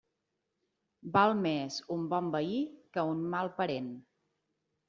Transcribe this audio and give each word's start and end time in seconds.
Val 1.17 1.33
més 1.43 1.77
un 1.97 2.09
bon 2.15 2.31
veí 2.37 2.57
que 2.97 3.05
un 3.13 3.23
mal 3.35 3.55
parent. 3.63 3.93